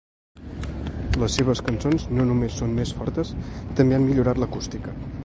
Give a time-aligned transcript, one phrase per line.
[1.23, 3.35] Les seves cançons no només són més fortes,
[3.81, 4.97] també han millorat l'acústica.